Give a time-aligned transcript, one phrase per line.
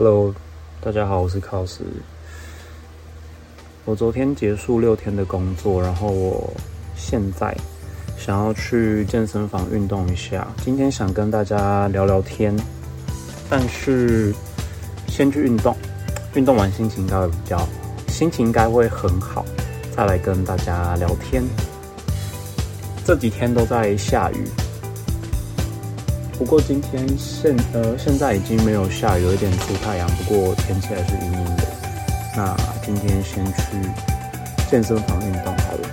[0.00, 0.32] Hello，
[0.80, 1.82] 大家好，我是考斯。
[3.84, 6.54] 我昨天结束六天的工作，然后我
[6.94, 7.52] 现在
[8.16, 10.46] 想要去健身房运动一下。
[10.58, 12.56] 今天想跟大家聊聊天，
[13.50, 14.32] 但是
[15.08, 15.76] 先去运动，
[16.36, 17.68] 运动完心情应该会比较，
[18.06, 19.44] 心情应该会很好，
[19.96, 21.42] 再来跟大家聊天。
[23.04, 24.44] 这几天都在下雨。
[26.38, 31.64] 不过今天现呃现在已经没有下雨，有一点出太阳，不过天气还是阴阴的。
[32.36, 33.62] 那今天先去
[34.70, 35.88] 健身房运动好了。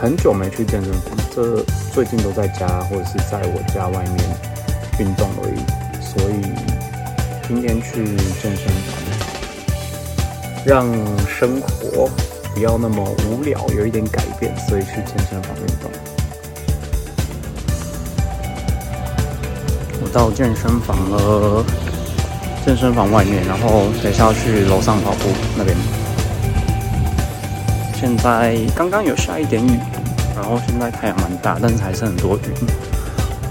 [0.00, 1.60] 很久没去健身房，这
[1.92, 4.24] 最近都在家或者是在我家外面
[5.00, 5.58] 运动而已。
[6.00, 6.42] 所以
[7.48, 8.04] 今天去
[8.40, 8.94] 健身房，
[10.64, 10.86] 让
[11.26, 12.08] 生活
[12.54, 15.90] 不要那么无聊，有一点改变，所以去健身房运动。
[20.08, 21.64] 到健身房了，
[22.64, 25.76] 健身房外面，然后等一下去楼上跑步那边。
[27.94, 29.78] 现在刚刚有下一点雨，
[30.34, 32.50] 然后现在太阳蛮大，但是还是很多云。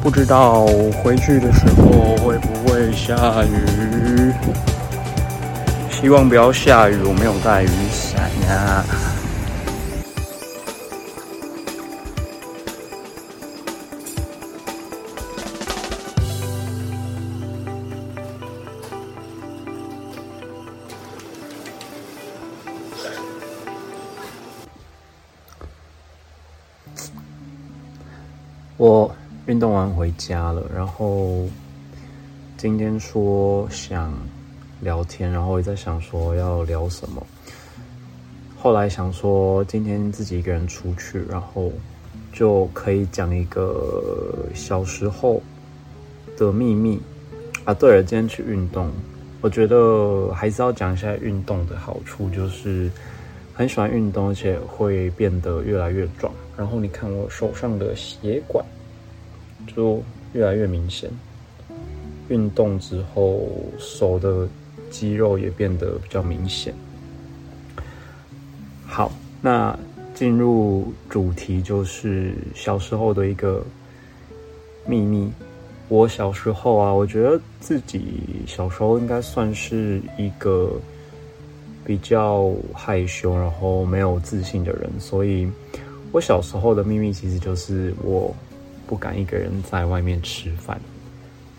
[0.01, 0.65] 不知道
[1.03, 4.31] 回去的时候会不会下雨？
[5.91, 8.85] 希望不要下雨，我没有带雨伞呀。
[28.87, 29.13] 我
[29.47, 31.45] 运动完回家了，然后
[32.55, 34.13] 今天说想
[34.79, 37.21] 聊天，然后也在想说要聊什么。
[38.57, 41.69] 后来想说今天自己一个人出去，然后
[42.31, 45.41] 就可以讲一个小时候
[46.37, 46.97] 的秘密
[47.65, 47.73] 啊。
[47.73, 48.89] 对了，今天去运动，
[49.41, 52.89] 我觉得还是要讲一下运动的好处，就是
[53.53, 56.33] 很喜欢运动，而且会变得越来越壮。
[56.55, 58.65] 然后你看我手上的血管
[59.67, 60.01] 就
[60.33, 61.09] 越来越明显，
[62.29, 63.47] 运动之后
[63.77, 64.47] 手的
[64.89, 66.73] 肌肉也变得比较明显。
[68.85, 69.11] 好，
[69.41, 69.77] 那
[70.15, 73.63] 进入主题就是小时候的一个
[74.85, 75.31] 秘密。
[75.89, 80.71] 我小时候啊，我觉得自己小时候应该算是一个
[81.85, 85.47] 比较害羞，然后没有自信的人，所以。
[86.13, 88.33] 我小时候的秘密其实就是我
[88.87, 90.79] 不敢一个人在外面吃饭。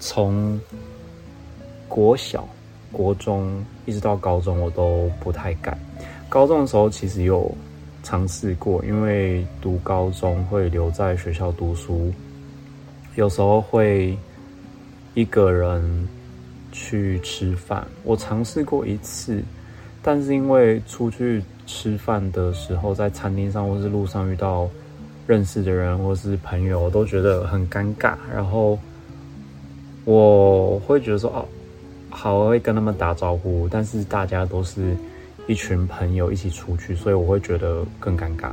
[0.00, 0.58] 从
[1.86, 2.48] 国小、
[2.90, 5.78] 国中一直到高中，我都不太敢。
[6.28, 7.54] 高中的时候其实有
[8.02, 12.12] 尝试过，因为读高中会留在学校读书，
[13.14, 14.16] 有时候会
[15.14, 16.08] 一个人
[16.72, 17.86] 去吃饭。
[18.04, 19.42] 我尝试过一次，
[20.02, 21.42] 但是因为出去。
[21.70, 24.66] 吃饭的时候，在餐厅上或是路上遇到
[25.28, 28.16] 认识的人或是朋友，我都觉得很尴尬。
[28.34, 28.76] 然后
[30.04, 31.44] 我会觉得说：“哦，
[32.08, 34.96] 好，我会跟他们打招呼。”但是大家都是
[35.46, 38.50] 一群朋友一起出去，所以我会觉得更尴尬。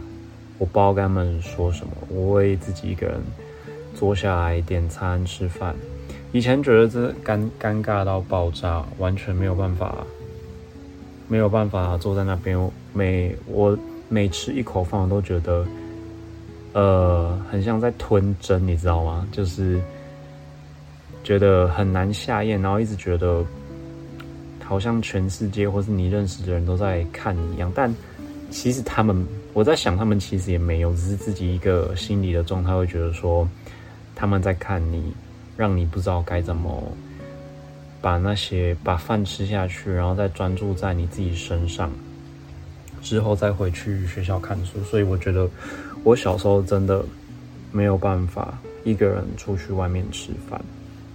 [0.59, 3.19] 我不知道跟他们说什么，我会自己一个人
[3.96, 5.74] 坐下来点餐吃饭。
[6.31, 10.06] 以前觉得这尴尴尬到爆炸，完全没有办法。
[11.28, 12.56] 没有办法坐在那边，
[12.94, 13.75] 每我
[14.09, 15.66] 每吃一口饭，我都觉得，
[16.75, 19.25] 呃，很像在吞针，你知道吗？
[19.31, 19.81] 就是
[21.24, 23.41] 觉得很难下咽，然后一直觉得
[24.62, 27.72] 好像全世界或是你认识的人都在看你一样。
[27.74, 27.90] 但
[28.52, 33.47] 其实他们，我在想，他们其实也没有，只是自己一个心理的状态，会觉得说
[34.13, 35.13] 他们在看你，
[35.56, 36.84] 让你不知道该怎么。
[38.02, 41.90] 把那些把饭吃下去，然后再专注在你自己身上，
[43.05, 44.83] 之后再回去学校看书。
[44.83, 45.47] 所以我觉得
[46.03, 47.01] 我小时候真的
[47.71, 50.61] 没有办法一个人出去外面吃饭。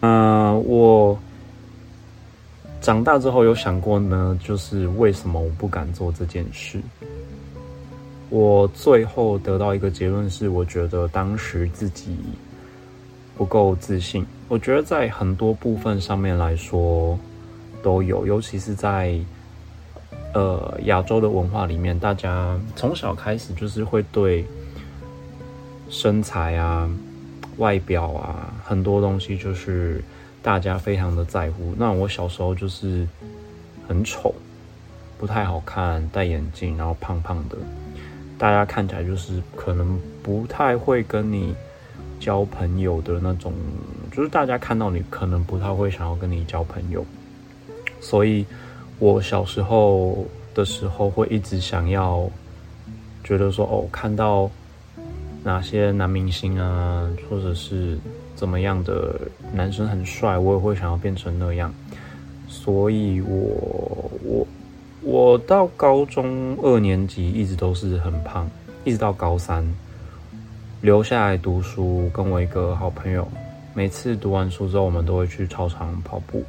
[0.01, 1.19] 嗯，我
[2.81, 6.81] 长大之后有想过呢，就是为什么我不敢做这件事？
[8.31, 12.17] 我最后得到一个结论是，我觉得当时自己。
[13.37, 17.19] 不够自信，我觉得在很多部分上面来说
[17.83, 19.19] 都有，尤其是在
[20.35, 24.45] 呃亚洲的文化里面，大家从小开始就是会对
[25.89, 26.91] 身材啊、
[27.59, 30.03] 外表啊很多东西就是
[30.43, 31.75] 大家非常的在乎。
[31.77, 33.07] 那我小时候就是
[33.89, 34.35] 很丑，
[35.19, 37.57] 不太好看，戴眼镜，然后胖胖的，
[38.39, 41.55] 大家看起来就是可能不太会跟你。
[42.21, 43.51] 交朋友的那种，
[44.13, 47.03] 就是大家看到你可能不太会想要跟你交朋友，
[47.99, 48.45] 所以
[49.01, 50.25] 我小时候
[50.55, 52.23] 的时候会一直想要，
[53.25, 54.49] 觉得说哦，看到
[55.43, 57.99] 哪些男明星啊，或者是
[58.37, 59.19] 怎么样的
[59.55, 61.75] 男生很帅，我也会想要变成那样。
[62.47, 64.47] 所以我我
[65.03, 68.47] 我到高中二年级一直都是很胖，
[68.85, 69.67] 一直到高三
[70.83, 73.27] 留下来读书，跟我一个好朋友。
[73.73, 76.45] 每次读完书之后，我们都会去操场跑步，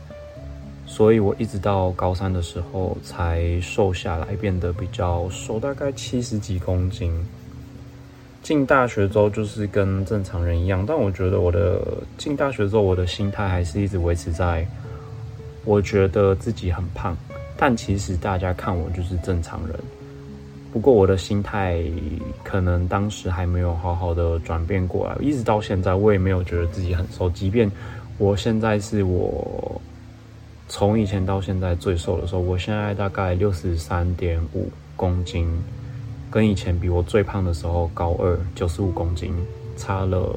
[0.91, 7.09] 所以我一直到高三的时候才瘦下来，变得比较瘦，大概七十几公斤。
[8.43, 11.79] 进大学之后就是跟正常人一样，但我觉得我的
[12.17, 14.67] 进大学之后，我的心态还是一直维持在，
[15.63, 17.15] 我觉得自己很胖，
[17.55, 19.79] 但其实大家看我就是正常人。
[20.73, 21.81] 不过我的心态
[22.43, 27.29] 可能当时还没有好好的转变过来，一直到现在我也没有觉得自己很瘦。
[27.29, 27.71] 即便
[28.17, 29.81] 我现在是我
[30.71, 35.45] 从以前到现在最瘦的时候，我现在大概六十三点五公斤，
[36.29, 39.35] 跟以前比我最胖的时候高二九十五公斤，
[39.75, 40.33] 差了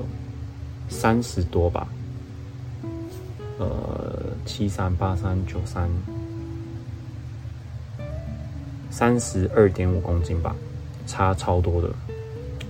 [0.88, 1.86] 三十多吧。
[3.60, 5.88] 呃，七三八三九三。
[8.90, 10.56] 三十二点五公斤吧，
[11.06, 11.88] 差超多的。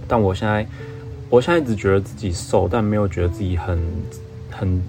[0.07, 0.67] 但我现在，
[1.31, 3.83] 我现在只觉得自己瘦，但没有觉得自己很、
[4.51, 4.83] 很、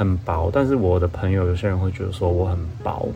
[0.00, 0.50] 很薄。
[0.50, 3.06] 但是我的朋友有些人会觉得说我很薄，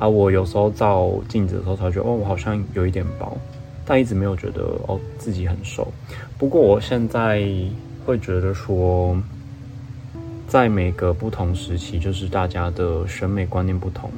[0.00, 3.38] 而我有时候照镜子的时候才觉得哦，我好像有一点薄，
[3.86, 5.86] 但一直没有觉得哦自己很瘦。
[6.36, 7.48] 不过我现在
[8.04, 9.16] 会觉得说，
[10.48, 14.10] 在每个不同时期，就是大家的审美观念不同。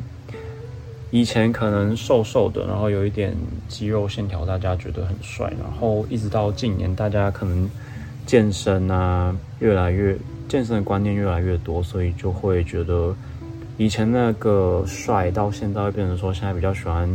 [1.11, 3.37] 以前可能瘦瘦的，然后有一点
[3.69, 5.53] 肌肉线条，大家觉得很帅。
[5.63, 7.71] 然后一直到近年，大家可能
[8.27, 10.17] 健身啊，越来越
[10.55, 13.12] 健身的观念越来越多，所以就会觉得
[13.77, 17.11] 以前那个帅，到现在会变成说现在比较喜欢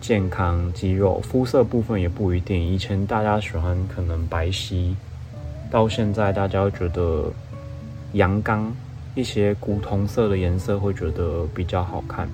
[0.00, 1.18] 健康肌肉。
[1.18, 4.94] 肤色部分也不一定，以前大家喜欢可能白皙，
[5.72, 7.24] 到现在大家会觉得
[8.12, 8.72] 阳刚
[9.16, 12.28] 一些古铜色的颜色会觉得比较好看。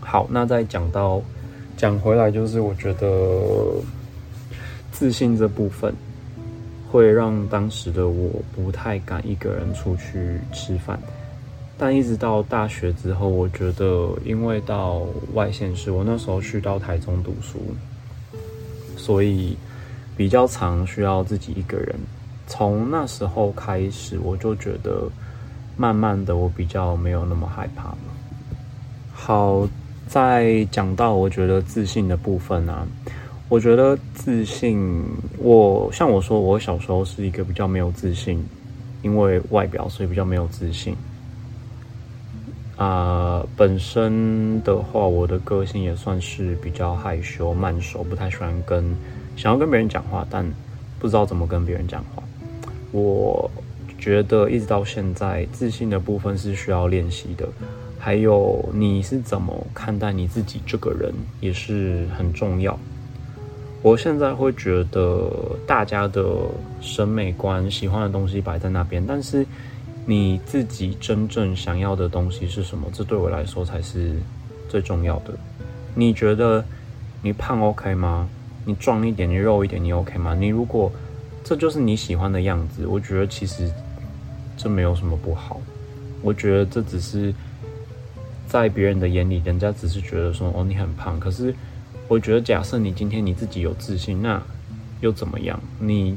[0.00, 1.18] 好，那再讲到
[1.78, 3.08] 讲回来，就是我觉得
[4.90, 5.94] 自信这部分
[6.92, 11.00] 会让当时的我不太敢一个人出去吃饭，
[11.78, 15.00] 但一直到大学之后，我觉得因为到
[15.32, 17.58] 外县市，我那时候去到台中读书，
[18.94, 19.56] 所以
[20.14, 21.96] 比较常需要自己一个人。
[22.46, 25.08] 从那时候开始，我就觉得
[25.76, 27.98] 慢慢的我比较没有那么害怕了。
[29.12, 29.66] 好。
[30.08, 32.86] 在讲到我觉得自信的部分啊，
[33.52, 35.04] 我觉得自信，
[35.36, 38.42] 我像我说，我小时候是一个比较没有自信，
[39.02, 40.96] 因为外表所以比较没有自信。
[42.78, 48.96] 啊，本身的话，我的个性也算是比较害羞、慢熟，不太喜欢跟
[49.36, 50.50] 想要跟别人讲话，但
[50.98, 52.22] 不知道怎么跟别人讲话。
[52.90, 53.50] 我
[53.98, 57.46] 觉得一直到现在，自信的部分是需要练习的。
[57.98, 62.78] 还有你是怎么看待你自己这个人也是很重要。
[63.82, 65.30] 我现在会觉得
[65.66, 66.24] 大家的
[66.80, 69.44] 审美观、喜欢的东西摆在那边，但是
[70.06, 72.88] 你自己真正想要的东西是什么？
[72.92, 74.16] 这对我来说才是
[74.68, 75.34] 最重要的。
[75.94, 76.64] 你觉得
[77.20, 78.28] 你胖 OK 吗？
[78.64, 80.34] 你壮一点，你肉一点，你 OK 吗？
[80.34, 80.90] 你如果
[81.42, 83.68] 这就是你喜欢的样子，我觉得其实
[84.56, 85.60] 这没有什么不好。
[86.22, 87.34] 我觉得这只是。
[88.48, 91.54] 在别人的眼里，人家只是觉得说哦你很胖，可是
[92.12, 94.42] 我觉得假设你今天你自己有自信，那
[95.00, 95.58] 又怎么样？
[95.78, 96.14] 你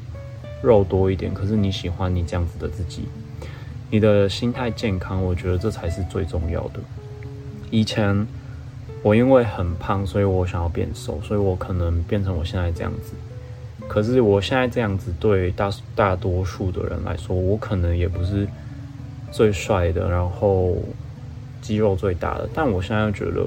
[0.61, 3.03] 肉多一点，可是你喜欢你这样子的自己，
[3.89, 6.81] 你的心态健康，我觉得这才是最重要的。
[7.71, 8.27] 以前
[9.03, 13.13] 我因为很胖，所以我想要变瘦，所以我可能变成我现在这样子。
[13.87, 18.45] 可是我现在这样子对大大多数的人来说，我可能也不是
[19.31, 20.75] 最帅的，然后。
[21.61, 23.43] 肌肉最大的，但我现在觉得，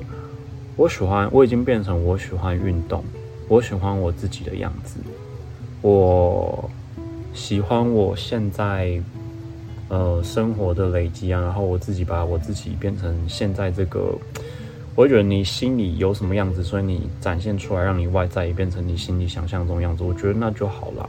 [0.79, 3.03] 我喜欢，我已经变成我喜欢运动，
[3.49, 5.01] 我喜欢我自己的样子，
[5.83, 6.71] 我
[7.35, 9.03] 喜欢我现在
[9.89, 14.17] 呃生活的累积啊，然后我自己把我自己变成现在这个，
[14.95, 21.09] 我觉得你心里有什么样子，所以你展现出来，让你外在也变成你心里想象中样子，我觉得那就好啦。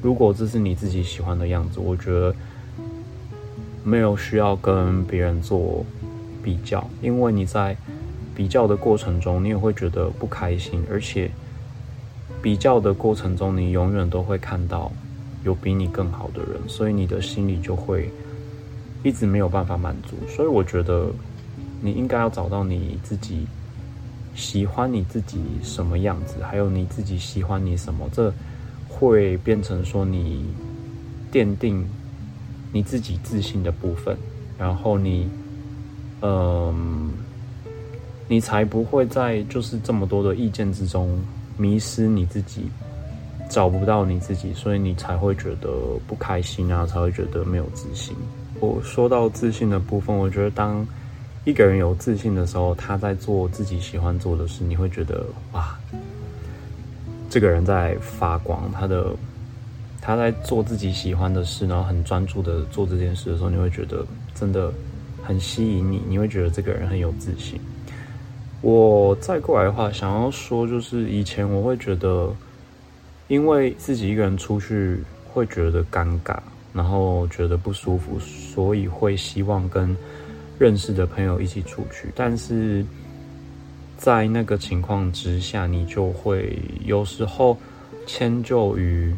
[0.00, 2.34] 如果这是你自己喜欢的样子，我觉得
[3.84, 5.84] 没有需要跟别人做。
[6.44, 7.76] 比较，因为你在
[8.34, 11.30] 比较的过程中，你也会觉得不开心，而且
[12.40, 14.90] 比较的过程中，你永远都会看到
[15.44, 18.10] 有比你更好的人，所以你的心里就会
[19.02, 20.16] 一直没有办法满足。
[20.28, 21.10] 所以我觉得
[21.80, 23.46] 你应该要找到你自己
[24.34, 28.32] 喜欢你自己什么样子，还有你自己喜欢你什么，这
[28.88, 30.46] 会变成说你
[31.30, 31.86] 奠定
[32.72, 34.16] 你自己自信的部分，
[34.58, 35.28] 然后你，
[36.22, 37.10] 嗯，
[38.32, 41.22] 你才不会在就是这么多的意见之中
[41.58, 42.64] 迷失你自己。
[43.50, 45.68] 找不到你自己，所以你才会觉得
[46.06, 48.16] 不开心啊，才会觉得没有自信。
[48.60, 50.86] 我说到自信的部分，我觉得当
[51.44, 55.78] 一个人有自信的时候，他在做自己喜欢做的事，你会觉得哇，
[57.28, 58.72] 这个人在发光。
[58.72, 59.14] 他的
[60.00, 64.02] 他在做自己喜欢的事，然后很专注的做这件事的时候，你会觉得
[64.34, 64.72] 真的
[65.22, 67.60] 很吸引你，你会觉得这个人很有自信。
[68.62, 72.34] 我再过来的话，想要说就是以前我会觉得。
[73.28, 75.02] 因为自己一个人出去
[75.32, 76.36] 会觉得尴尬，
[76.74, 79.96] 然后觉得不舒服，所以会希望跟
[80.58, 82.08] 认识的朋友一起出去。
[82.14, 82.84] 但是
[83.96, 87.56] 在那个情况之下，你就会有时候
[88.06, 89.14] 迁就于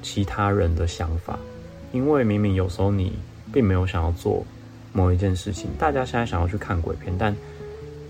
[0.00, 1.38] 其他人的想法，
[1.92, 3.18] 因为明明有时候你
[3.52, 4.42] 并没有想要做
[4.94, 5.68] 某一件事情。
[5.78, 7.36] 大家现在想要去看鬼片，但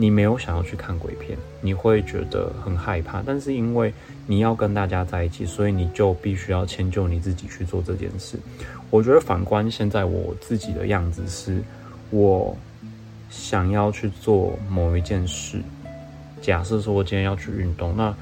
[0.01, 3.21] 你没有想要去看鬼片，你会觉得很害怕。
[3.27, 3.93] 但是因为
[4.27, 8.39] 你要跟大家在一起，所以你就必须要迁就你自己去做这件事。
[8.91, 11.61] 我觉得反观现在我自己的样子是，
[12.11, 12.57] 我
[13.29, 15.61] 想要去做某一件事。
[16.41, 18.15] 假设说我今天要去运动，那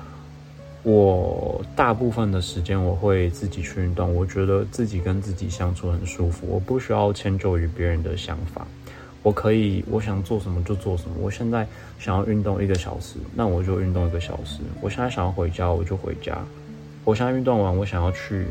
[0.82, 4.14] 我大部分的时间我会自己去运动。
[4.14, 8.66] 我觉得自己跟自己相处很舒服，我不需要迁就于别人的想法。
[9.26, 11.16] 我可以，我想做什么就做什么。
[11.20, 11.66] 我现在
[11.98, 14.60] 想要运动一个小时，那我就运动一个小时。
[14.80, 16.38] 我现在想要回家，我就回家。
[17.02, 18.46] 我现在运动完，我想要去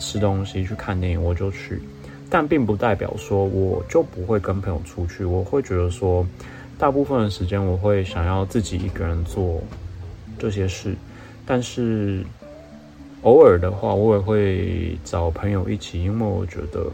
[0.00, 1.80] 吃东西、去看电影，我就去。
[2.28, 5.24] 但并不代表说我就不会跟朋友出去。
[5.24, 6.26] 我会觉得说，
[6.76, 9.62] 大部分的时间我会想要自己一个人做
[10.36, 10.96] 这些事。
[11.46, 12.26] 但是
[13.22, 16.90] 偶尔的话，我也会找朋友一起，因为我觉得。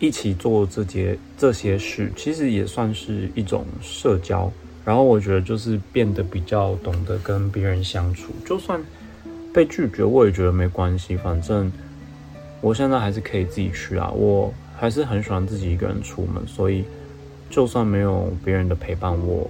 [0.00, 4.50] 一起做这些这些事，其实也算是一种社交。
[4.82, 8.80] 然后我觉得就是变得比较懂得跟别人相处，就算
[9.52, 11.18] 被拒绝，我也觉得没关系。
[11.18, 11.70] 反正
[12.62, 16.82] 我现在还是可以自己去啊，我还是很喜欢自己一个人出门，所以
[17.50, 19.48] 就算没有别人的陪伴，我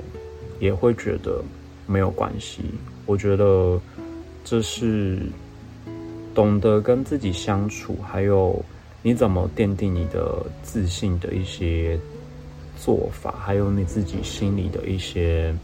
[0.58, 1.40] 也会觉得
[1.86, 2.64] 没有关系。
[3.06, 3.80] 我觉得
[4.44, 5.20] 这是
[6.34, 8.62] 懂得跟自己相处，还有。
[9.02, 11.98] 你怎么奠定你的自信的一些
[12.76, 15.54] 做法，还有你自己心里的一些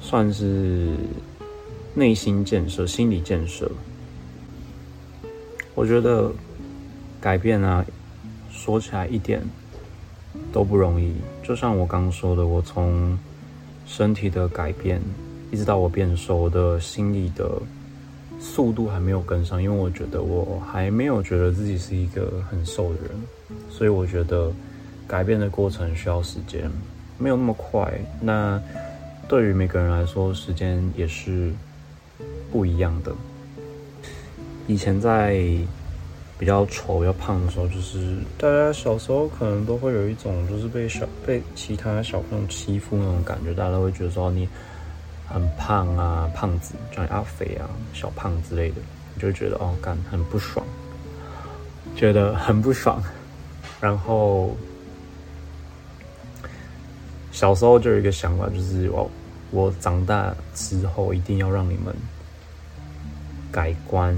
[0.00, 0.96] 算是
[1.94, 3.70] 内心建设、心理建设？
[5.74, 6.32] 我觉得
[7.20, 7.84] 改变啊，
[8.50, 9.40] 说起来一点
[10.52, 11.14] 都不容易。
[11.42, 13.16] 就像我刚说的，我从
[13.86, 15.00] 身体的改变，
[15.50, 17.48] 一直到我变瘦我的心理的。
[18.44, 23.10] 速度还没有跟上，因为我觉得我还没有觉得自己是一个很瘦的人，
[23.70, 24.52] 所以我觉得
[25.06, 26.68] 改变的过程需要时间，
[27.18, 27.88] 没有那么快。
[28.20, 28.60] 那
[29.28, 31.52] 对于每个人来说，时间也是
[32.50, 33.12] 不一样的。
[34.66, 35.40] 以前在
[36.36, 44.48] 比较丑、要胖的时候，就是大家小时候可能都会有一种，就是被小被其他小朋友欺负那种感觉，大家都会觉得说你。
[45.32, 48.76] 很胖啊，胖子，像阿肥啊，小胖之类的，
[49.14, 50.64] 你就觉得哦，干很不爽，
[51.96, 53.02] 觉得很不爽。
[53.80, 54.54] 然后
[57.32, 59.08] 小时候就有一个想法，就是哦，
[59.50, 61.94] 我长大之后一定要让你们
[63.50, 64.14] 改观。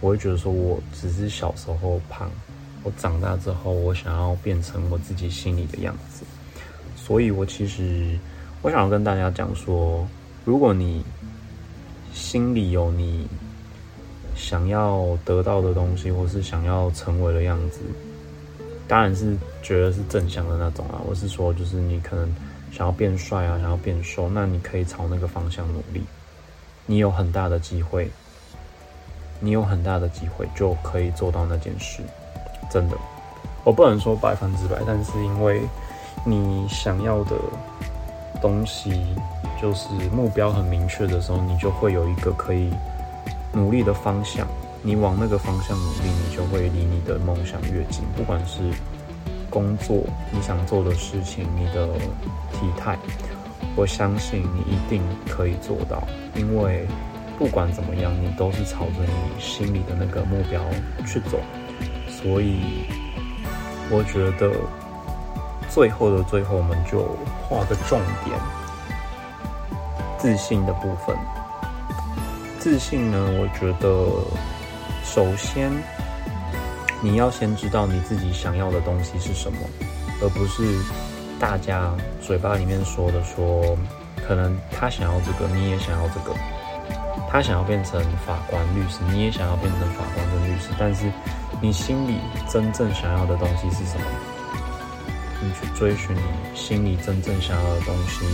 [0.00, 2.30] 我会觉得说，我只是小时候胖，
[2.82, 6.24] 我长大之后，我想要变成我自己心里的样子。
[6.94, 8.18] 所以我其实
[8.60, 10.06] 我想要跟大家讲说。
[10.48, 11.04] 如果你
[12.14, 13.28] 心里有你
[14.34, 17.80] 想要得到的东西，或是想要成为的样子，
[18.88, 21.02] 当然是觉得是正向的那种啊。
[21.06, 22.34] 我是说，就是你可能
[22.72, 26.02] 想要变帅啊，想要变瘦，那你可以朝那个方向努力。
[26.86, 28.10] 你有很大的机会，
[29.40, 32.02] 你有很大的机会就可以做到那件事。
[32.72, 32.96] 真的，
[33.64, 35.60] 我不能说百分之百，但是因为
[36.24, 37.36] 你想要的
[38.40, 39.14] 东西。
[39.60, 42.70] 就是目标很明确的时候，你就会有一个可以
[43.52, 44.46] 努力的方向。
[44.82, 48.04] 你往那个方向努力，你就会离你的梦想越近。
[48.16, 48.60] 不管是
[49.50, 51.88] 工作，你想做的事情，你的
[52.52, 52.96] 体态，
[53.74, 56.06] 我相信你一定可以做到。
[56.36, 56.86] 因为
[57.36, 60.62] 不管怎么样，你都是朝着你心里的那个目标
[61.04, 61.40] 去走。
[62.08, 62.60] 所以，
[63.90, 64.52] 我觉得
[65.68, 67.04] 最后的最后，我们就
[67.48, 68.38] 画个重点，
[70.18, 71.16] 自信的部分。
[72.58, 73.88] 自信呢，我觉得
[75.04, 75.70] 首先
[77.00, 79.58] 你要先知道你自己想要的东西是什么，
[80.20, 80.62] 而不是
[81.38, 83.76] 大家嘴巴里面说的说，
[84.26, 86.34] 可能他想要这个，你也想要这个。
[87.30, 91.12] 他想要变成法官、律师，你也想要变成法官跟律师，但是
[91.60, 92.16] 你心里
[92.48, 94.06] 真正想要的东西是什么？
[95.40, 96.20] 你去追寻你
[96.54, 98.26] 心里真正想要的东西，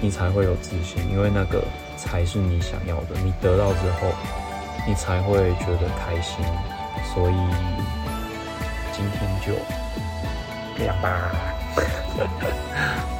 [0.00, 1.64] 你才会有自信，因为那个
[1.96, 3.16] 才是你想要的。
[3.24, 4.12] 你得到之后，
[4.86, 6.44] 你才会觉得开心。
[7.14, 7.34] 所以
[8.92, 9.54] 今天就
[10.76, 11.30] 这样吧。